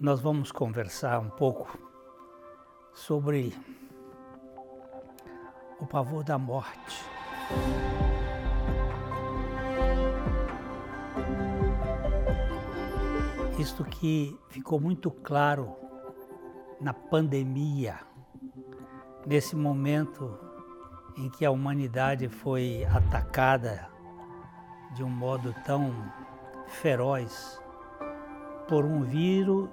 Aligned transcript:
nós 0.00 0.20
vamos 0.20 0.52
conversar 0.52 1.18
um 1.18 1.30
pouco 1.30 1.78
sobre 2.94 3.52
o 5.80 5.86
pavor 5.86 6.22
da 6.22 6.38
morte. 6.38 7.04
Isto 13.58 13.84
que 13.84 14.38
ficou 14.48 14.80
muito 14.80 15.10
claro 15.10 15.76
na 16.80 16.92
pandemia, 16.92 18.00
nesse 19.26 19.54
momento 19.54 20.38
em 21.16 21.28
que 21.28 21.44
a 21.44 21.50
humanidade 21.50 22.28
foi 22.28 22.84
atacada 22.84 23.88
de 24.94 25.04
um 25.04 25.10
modo 25.10 25.54
tão 25.64 25.92
feroz 26.66 27.61
por 28.72 28.86
um 28.86 29.02
vírus, 29.02 29.68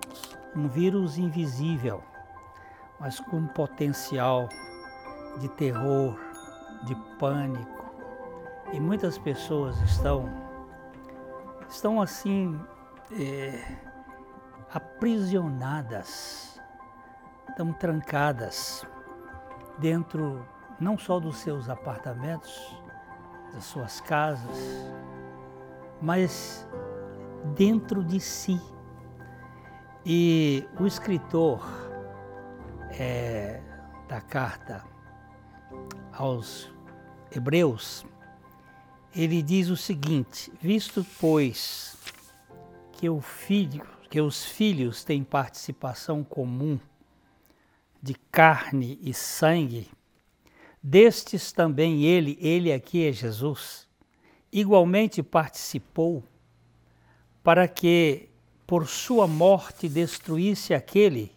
um 0.53 0.67
vírus 0.67 1.17
invisível, 1.17 2.03
mas 2.99 3.17
com 3.17 3.47
potencial 3.47 4.49
de 5.39 5.47
terror, 5.47 6.19
de 6.83 6.93
pânico. 7.17 7.85
E 8.73 8.79
muitas 8.81 9.17
pessoas 9.17 9.79
estão 9.83 10.29
estão 11.69 12.01
assim 12.01 12.59
é, 13.17 13.77
aprisionadas, 14.73 16.61
estão 17.47 17.71
trancadas 17.71 18.85
dentro 19.77 20.45
não 20.77 20.97
só 20.97 21.21
dos 21.21 21.37
seus 21.37 21.69
apartamentos, 21.69 22.77
das 23.53 23.63
suas 23.63 24.01
casas, 24.01 24.91
mas 26.01 26.67
dentro 27.55 28.03
de 28.03 28.19
si. 28.19 28.59
E 30.05 30.65
o 30.79 30.87
escritor 30.87 31.61
é, 32.91 33.61
da 34.07 34.21
carta 34.21 34.83
aos 36.13 36.71
Hebreus, 37.31 38.05
ele 39.15 39.41
diz 39.41 39.69
o 39.69 39.75
seguinte: 39.75 40.51
visto 40.61 41.05
pois 41.19 41.97
que 42.93 43.09
filho, 43.21 43.85
que 44.09 44.19
os 44.19 44.45
filhos 44.45 45.03
têm 45.03 45.23
participação 45.23 46.23
comum 46.23 46.79
de 48.01 48.13
carne 48.31 48.97
e 49.01 49.13
sangue, 49.13 49.89
destes 50.81 51.51
também 51.51 52.03
ele, 52.03 52.37
ele 52.41 52.71
aqui 52.71 53.05
é 53.05 53.11
Jesus, 53.11 53.87
igualmente 54.51 55.21
participou 55.21 56.23
para 57.43 57.67
que 57.67 58.28
por 58.69 58.87
sua 58.87 59.25
morte 59.25 59.89
destruísse 59.89 60.75
aquele 60.75 61.31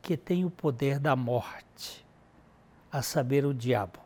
que 0.00 0.16
tem 0.16 0.46
o 0.46 0.50
poder 0.50 0.98
da 0.98 1.14
morte, 1.14 2.02
a 2.90 3.02
saber, 3.02 3.44
o 3.44 3.52
diabo. 3.52 3.98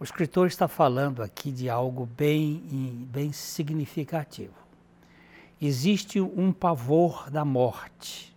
O 0.00 0.04
escritor 0.04 0.46
está 0.46 0.66
falando 0.66 1.22
aqui 1.22 1.52
de 1.52 1.68
algo 1.68 2.06
bem, 2.06 3.06
bem 3.12 3.32
significativo. 3.32 4.54
Existe 5.60 6.22
um 6.22 6.54
pavor 6.54 7.28
da 7.30 7.44
morte. 7.44 8.34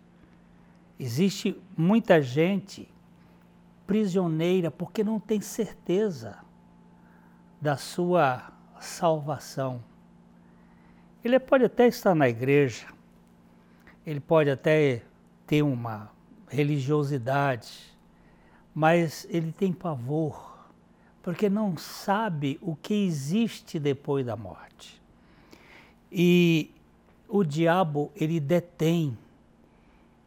Existe 1.00 1.58
muita 1.74 2.20
gente 2.20 2.86
prisioneira 3.86 4.70
porque 4.70 5.02
não 5.02 5.18
tem 5.18 5.40
certeza 5.40 6.36
da 7.58 7.78
sua 7.78 8.52
salvação. 8.78 9.82
Ele 11.24 11.38
pode 11.38 11.64
até 11.64 11.86
estar 11.86 12.14
na 12.14 12.28
igreja, 12.28 12.86
ele 14.04 14.18
pode 14.18 14.50
até 14.50 15.02
ter 15.46 15.62
uma 15.62 16.10
religiosidade, 16.48 17.96
mas 18.74 19.26
ele 19.30 19.52
tem 19.52 19.72
pavor, 19.72 20.58
porque 21.22 21.48
não 21.48 21.76
sabe 21.76 22.58
o 22.60 22.74
que 22.74 23.06
existe 23.06 23.78
depois 23.78 24.26
da 24.26 24.36
morte. 24.36 25.00
E 26.10 26.70
o 27.28 27.44
diabo, 27.44 28.10
ele 28.16 28.40
detém 28.40 29.16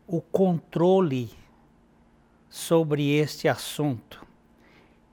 o 0.08 0.22
controle 0.22 1.30
sobre 2.50 3.12
este 3.12 3.48
assunto. 3.48 4.26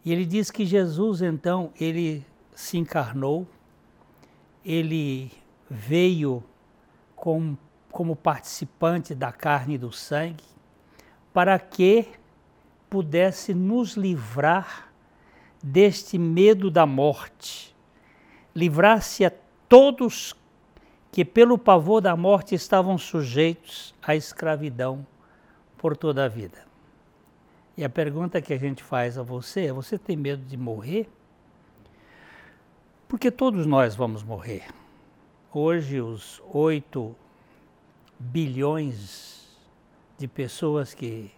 E 0.04 0.12
ele 0.12 0.24
diz 0.24 0.50
que 0.50 0.64
Jesus, 0.64 1.22
então, 1.22 1.72
ele 1.78 2.24
se 2.54 2.78
encarnou, 2.78 3.46
ele 4.64 5.30
veio 5.72 6.44
com, 7.16 7.56
como 7.90 8.14
participante 8.14 9.14
da 9.14 9.32
carne 9.32 9.74
e 9.74 9.78
do 9.78 9.90
sangue, 9.90 10.44
para 11.32 11.58
que 11.58 12.06
pudesse 12.90 13.54
nos 13.54 13.94
livrar 13.94 14.92
deste 15.62 16.18
medo 16.18 16.70
da 16.70 16.84
morte, 16.84 17.74
livrar-se 18.54 19.24
a 19.24 19.32
todos 19.66 20.36
que, 21.10 21.24
pelo 21.24 21.56
pavor 21.56 22.02
da 22.02 22.14
morte, 22.14 22.54
estavam 22.54 22.98
sujeitos 22.98 23.94
à 24.02 24.14
escravidão 24.14 25.06
por 25.78 25.96
toda 25.96 26.26
a 26.26 26.28
vida. 26.28 26.66
E 27.78 27.82
a 27.82 27.88
pergunta 27.88 28.42
que 28.42 28.52
a 28.52 28.58
gente 28.58 28.82
faz 28.82 29.16
a 29.16 29.22
você 29.22 29.66
é: 29.66 29.72
você 29.72 29.96
tem 29.96 30.16
medo 30.16 30.44
de 30.44 30.58
morrer? 30.58 31.08
Porque 33.08 33.30
todos 33.30 33.64
nós 33.64 33.94
vamos 33.94 34.22
morrer. 34.22 34.64
Hoje, 35.54 36.00
os 36.00 36.40
8 36.50 37.14
bilhões 38.18 39.46
de 40.16 40.26
pessoas 40.26 40.94
que 40.94 41.30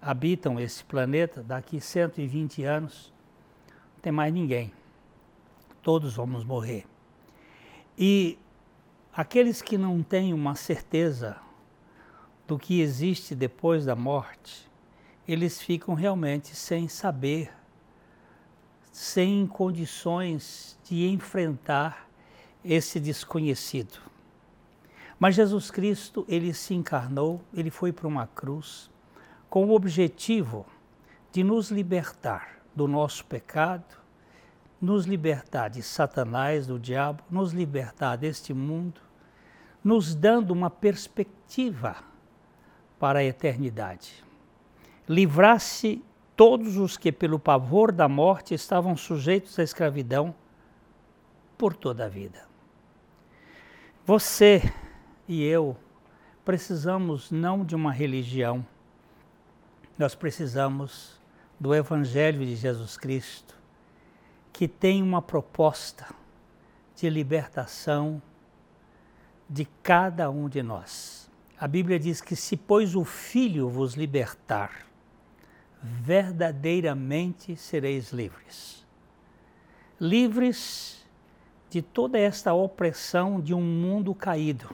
habitam 0.00 0.60
esse 0.60 0.84
planeta, 0.84 1.42
daqui 1.42 1.80
120 1.80 2.62
anos, 2.62 3.12
não 3.94 4.02
tem 4.02 4.12
mais 4.12 4.32
ninguém. 4.32 4.72
Todos 5.82 6.14
vamos 6.14 6.44
morrer. 6.44 6.86
E 7.98 8.38
aqueles 9.12 9.60
que 9.60 9.76
não 9.76 10.00
têm 10.00 10.32
uma 10.32 10.54
certeza 10.54 11.36
do 12.46 12.56
que 12.56 12.80
existe 12.80 13.34
depois 13.34 13.84
da 13.84 13.96
morte, 13.96 14.70
eles 15.26 15.60
ficam 15.60 15.96
realmente 15.96 16.54
sem 16.54 16.86
saber, 16.86 17.52
sem 18.92 19.44
condições 19.44 20.78
de 20.84 21.08
enfrentar 21.08 22.09
esse 22.64 23.00
desconhecido. 23.00 23.98
Mas 25.18 25.34
Jesus 25.34 25.70
Cristo, 25.70 26.24
ele 26.28 26.54
se 26.54 26.74
encarnou, 26.74 27.40
ele 27.52 27.70
foi 27.70 27.92
para 27.92 28.08
uma 28.08 28.26
cruz 28.26 28.90
com 29.48 29.66
o 29.66 29.74
objetivo 29.74 30.64
de 31.32 31.42
nos 31.42 31.70
libertar 31.70 32.60
do 32.74 32.88
nosso 32.88 33.24
pecado, 33.24 33.98
nos 34.80 35.04
libertar 35.04 35.68
de 35.68 35.82
Satanás, 35.82 36.66
do 36.66 36.78
diabo, 36.78 37.22
nos 37.30 37.52
libertar 37.52 38.16
deste 38.16 38.54
mundo, 38.54 39.00
nos 39.84 40.14
dando 40.14 40.52
uma 40.52 40.70
perspectiva 40.70 41.96
para 42.98 43.18
a 43.18 43.24
eternidade 43.24 44.24
livrasse 45.10 46.00
todos 46.36 46.76
os 46.76 46.96
que, 46.96 47.10
pelo 47.10 47.36
pavor 47.36 47.90
da 47.90 48.08
morte, 48.08 48.54
estavam 48.54 48.96
sujeitos 48.96 49.58
à 49.58 49.62
escravidão 49.64 50.32
por 51.58 51.74
toda 51.74 52.04
a 52.04 52.08
vida. 52.08 52.49
Você 54.10 54.60
e 55.28 55.44
eu 55.44 55.76
precisamos 56.44 57.30
não 57.30 57.64
de 57.64 57.76
uma 57.76 57.92
religião, 57.92 58.66
nós 59.96 60.16
precisamos 60.16 61.20
do 61.60 61.72
Evangelho 61.72 62.44
de 62.44 62.56
Jesus 62.56 62.96
Cristo, 62.96 63.56
que 64.52 64.66
tem 64.66 65.00
uma 65.00 65.22
proposta 65.22 66.12
de 66.96 67.08
libertação 67.08 68.20
de 69.48 69.64
cada 69.80 70.28
um 70.28 70.48
de 70.48 70.60
nós. 70.60 71.30
A 71.56 71.68
Bíblia 71.68 71.96
diz 71.96 72.20
que 72.20 72.34
se, 72.34 72.56
pois, 72.56 72.96
o 72.96 73.04
Filho 73.04 73.68
vos 73.68 73.94
libertar, 73.94 74.88
verdadeiramente 75.80 77.54
sereis 77.54 78.10
livres. 78.10 78.84
Livres 80.00 80.99
de 81.70 81.80
toda 81.80 82.18
esta 82.18 82.52
opressão 82.52 83.40
de 83.40 83.54
um 83.54 83.62
mundo 83.62 84.14
caído. 84.14 84.68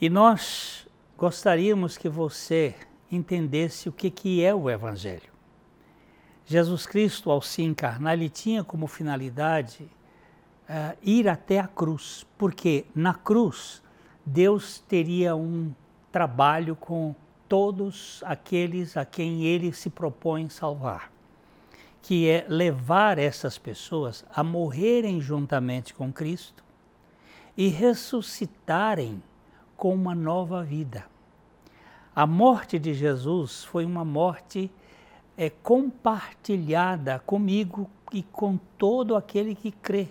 E 0.00 0.10
nós 0.10 0.86
gostaríamos 1.16 1.96
que 1.96 2.08
você 2.08 2.74
entendesse 3.10 3.88
o 3.88 3.92
que, 3.92 4.10
que 4.10 4.44
é 4.44 4.54
o 4.54 4.68
Evangelho. 4.68 5.30
Jesus 6.44 6.86
Cristo, 6.86 7.30
ao 7.30 7.40
se 7.40 7.62
encarnar, 7.62 8.14
ele 8.14 8.28
tinha 8.28 8.64
como 8.64 8.86
finalidade 8.88 9.84
uh, 10.68 10.98
ir 11.02 11.28
até 11.28 11.60
a 11.60 11.68
cruz, 11.68 12.26
porque 12.36 12.84
na 12.94 13.14
cruz 13.14 13.80
Deus 14.26 14.80
teria 14.80 15.36
um 15.36 15.72
trabalho 16.10 16.74
com 16.74 17.14
todos 17.48 18.22
aqueles 18.26 18.96
a 18.96 19.04
quem 19.04 19.44
ele 19.44 19.72
se 19.72 19.88
propõe 19.90 20.48
salvar, 20.48 21.12
que 22.02 22.28
é 22.28 22.44
levar 22.48 23.16
essas 23.16 23.56
pessoas 23.56 24.24
a 24.34 24.42
morrerem 24.42 25.20
juntamente 25.20 25.94
com 25.94 26.12
Cristo 26.12 26.64
e 27.56 27.68
ressuscitarem 27.68 29.22
com 29.76 29.94
uma 29.94 30.14
nova 30.14 30.64
vida. 30.64 31.06
A 32.14 32.26
morte 32.26 32.78
de 32.78 32.92
Jesus 32.92 33.62
foi 33.64 33.84
uma 33.84 34.04
morte 34.04 34.70
é, 35.36 35.48
compartilhada 35.48 37.20
comigo 37.20 37.88
e 38.12 38.22
com 38.22 38.58
todo 38.76 39.16
aquele 39.16 39.54
que 39.54 39.70
crê, 39.70 40.08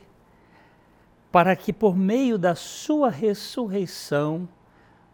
para 1.32 1.56
que 1.56 1.72
por 1.72 1.96
meio 1.96 2.38
da 2.38 2.56
sua 2.56 3.10
ressurreição 3.10 4.48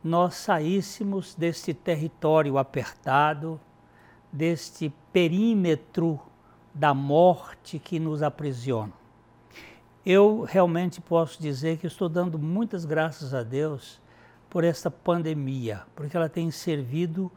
nós 0.03 0.35
saíssemos 0.35 1.35
deste 1.35 1.73
território 1.73 2.57
apertado, 2.57 3.59
deste 4.31 4.93
perímetro 5.11 6.21
da 6.77 6.93
morte 6.93 7.79
que 7.79 7.99
nos 7.99 8.21
aprisiona. 8.21 8.93
Eu 10.05 10.43
realmente 10.47 11.01
posso 11.01 11.41
dizer 11.41 11.77
que 11.77 11.87
estou 11.87 12.07
dando 12.07 12.37
muitas 12.37 12.85
graças 12.85 13.33
a 13.33 13.43
Deus 13.43 13.99
por 14.49 14.63
esta 14.63 14.89
pandemia, 14.89 15.81
porque 15.95 16.15
ela 16.15 16.29
tem 16.29 16.49
servido 16.51 17.31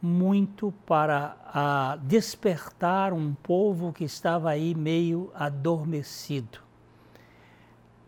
muito 0.00 0.72
para 0.86 1.36
a 1.46 1.98
despertar 2.02 3.12
um 3.12 3.34
povo 3.34 3.92
que 3.92 4.04
estava 4.04 4.50
aí 4.50 4.74
meio 4.74 5.32
adormecido. 5.34 6.60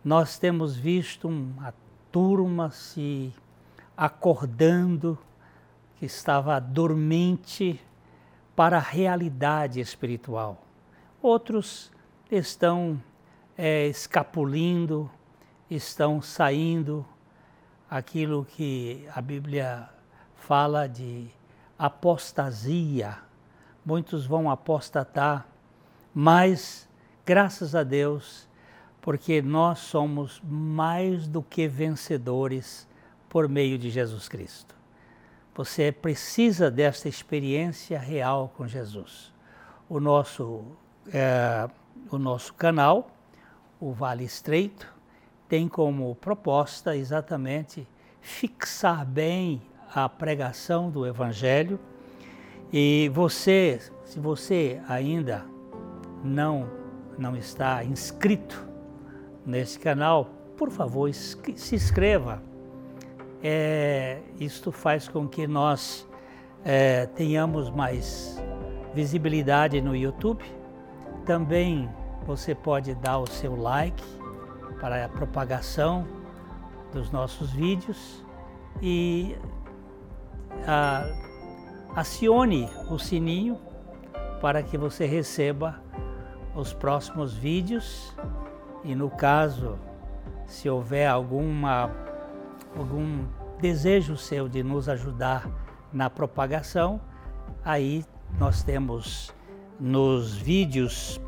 Nós 0.03 0.37
temos 0.37 0.75
visto 0.75 1.27
uma 1.27 1.73
turma 2.11 2.71
se 2.71 3.33
acordando, 3.97 5.17
que 5.97 6.05
estava 6.05 6.59
dormente 6.59 7.81
para 8.61 8.77
a 8.77 8.79
realidade 8.79 9.79
espiritual. 9.79 10.61
Outros 11.19 11.91
estão 12.29 13.01
é, 13.57 13.87
escapulindo, 13.87 15.09
estão 15.67 16.21
saindo 16.21 17.03
aquilo 17.89 18.45
que 18.45 19.03
a 19.15 19.19
Bíblia 19.19 19.89
fala 20.35 20.87
de 20.87 21.27
apostasia. 21.75 23.17
Muitos 23.83 24.27
vão 24.27 24.47
apostatar, 24.47 25.47
mas 26.13 26.87
graças 27.25 27.73
a 27.73 27.81
Deus, 27.81 28.47
porque 29.01 29.41
nós 29.41 29.79
somos 29.79 30.39
mais 30.45 31.27
do 31.27 31.41
que 31.41 31.67
vencedores 31.67 32.87
por 33.27 33.49
meio 33.49 33.79
de 33.79 33.89
Jesus 33.89 34.29
Cristo. 34.29 34.80
Você 35.53 35.91
precisa 35.91 36.71
desta 36.71 37.09
experiência 37.09 37.99
real 37.99 38.53
com 38.55 38.65
Jesus. 38.65 39.33
O 39.89 39.99
nosso, 39.99 40.63
é, 41.13 41.69
o 42.09 42.17
nosso 42.17 42.53
canal, 42.53 43.11
o 43.79 43.91
Vale 43.91 44.23
Estreito, 44.23 44.93
tem 45.49 45.67
como 45.67 46.15
proposta 46.15 46.95
exatamente 46.95 47.85
fixar 48.21 49.05
bem 49.05 49.61
a 49.93 50.07
pregação 50.07 50.89
do 50.89 51.05
Evangelho. 51.05 51.77
E 52.71 53.11
você, 53.13 53.81
se 54.05 54.17
você 54.17 54.81
ainda 54.87 55.45
não, 56.23 56.69
não 57.17 57.35
está 57.35 57.83
inscrito 57.83 58.65
nesse 59.45 59.77
canal, 59.77 60.25
por 60.55 60.71
favor, 60.71 61.13
se 61.13 61.75
inscreva. 61.75 62.41
É, 63.43 64.19
isto 64.39 64.71
faz 64.71 65.07
com 65.07 65.27
que 65.27 65.47
nós 65.47 66.07
é, 66.63 67.07
tenhamos 67.07 67.69
mais 67.69 68.41
visibilidade 68.93 69.81
no 69.81 69.95
YouTube. 69.95 70.43
Também 71.25 71.89
você 72.25 72.53
pode 72.53 72.93
dar 72.95 73.17
o 73.17 73.27
seu 73.27 73.55
like 73.55 74.03
para 74.79 75.05
a 75.05 75.09
propagação 75.09 76.05
dos 76.93 77.11
nossos 77.11 77.51
vídeos 77.51 78.23
e 78.81 79.35
a, 80.67 81.05
acione 81.95 82.69
o 82.89 82.99
sininho 82.99 83.59
para 84.39 84.61
que 84.61 84.77
você 84.77 85.05
receba 85.05 85.81
os 86.55 86.73
próximos 86.73 87.33
vídeos 87.33 88.15
e 88.83 88.93
no 88.95 89.09
caso 89.09 89.79
se 90.45 90.69
houver 90.69 91.07
alguma 91.07 91.89
algum 92.75 93.25
desejo 93.59 94.17
seu 94.17 94.47
de 94.47 94.63
nos 94.63 94.89
ajudar 94.89 95.49
na 95.91 96.09
propagação, 96.09 96.99
aí 97.63 98.05
nós 98.39 98.63
temos 98.63 99.33
nos 99.79 100.35
vídeos 100.35 101.19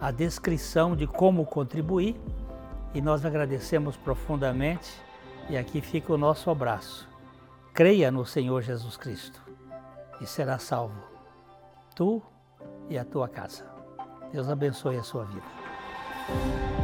a 0.00 0.10
descrição 0.10 0.94
de 0.94 1.06
como 1.06 1.44
contribuir 1.44 2.16
e 2.94 3.00
nós 3.00 3.24
agradecemos 3.24 3.96
profundamente. 3.96 4.90
E 5.48 5.56
aqui 5.56 5.80
fica 5.80 6.12
o 6.12 6.18
nosso 6.18 6.50
abraço. 6.50 7.08
Creia 7.72 8.10
no 8.10 8.24
Senhor 8.24 8.62
Jesus 8.62 8.96
Cristo 8.96 9.40
e 10.20 10.26
será 10.26 10.58
salvo, 10.58 11.00
tu 11.94 12.22
e 12.88 12.98
a 12.98 13.04
tua 13.04 13.28
casa. 13.28 13.64
Deus 14.32 14.48
abençoe 14.48 14.96
a 14.96 15.02
sua 15.02 15.24
vida. 15.24 16.75